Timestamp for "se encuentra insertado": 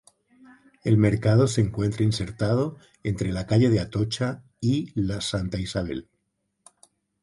1.47-2.79